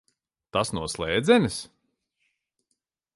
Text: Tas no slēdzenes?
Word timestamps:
Tas 0.55 0.71
no 0.77 0.85
slēdzenes? 0.93 1.59